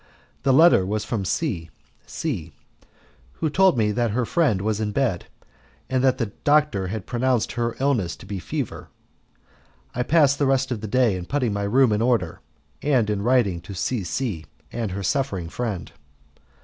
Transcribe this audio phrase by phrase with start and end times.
[0.41, 1.69] The letter was from C
[2.07, 2.53] C,
[3.33, 5.27] who told me that her friend was in bed,
[5.91, 8.89] and that the doctor had pronounced her illness to be fever.
[9.93, 12.39] I passed the rest of the day in putting my room in order,
[12.81, 15.91] and in writing to C C and her suffering friend.